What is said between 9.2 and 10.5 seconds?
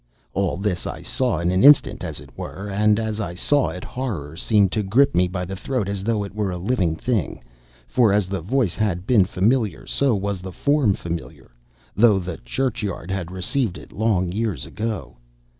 familiar, so was